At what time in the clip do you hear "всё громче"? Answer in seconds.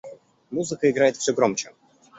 1.17-1.71